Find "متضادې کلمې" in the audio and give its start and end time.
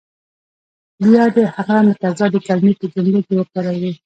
1.87-2.73